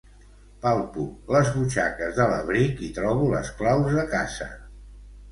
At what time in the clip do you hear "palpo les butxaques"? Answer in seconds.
0.61-2.15